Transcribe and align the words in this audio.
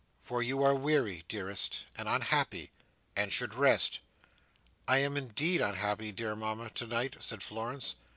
"For 0.19 0.41
you 0.41 0.63
are 0.63 0.73
weary, 0.73 1.25
dearest, 1.27 1.83
and 1.95 2.09
unhappy, 2.09 2.71
and 3.15 3.31
should 3.31 3.53
rest." 3.53 3.99
"I 4.87 4.97
am 4.97 5.15
indeed 5.15 5.61
unhappy, 5.61 6.11
dear 6.11 6.35
Mama, 6.35 6.71
tonight," 6.71 7.17
said 7.19 7.43
Florence. 7.43 7.93